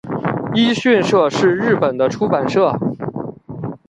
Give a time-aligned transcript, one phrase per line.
[0.55, 2.73] 一迅社是日本的出版社。